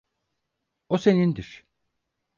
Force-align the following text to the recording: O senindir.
O 0.93 0.95
senindir. 1.05 1.49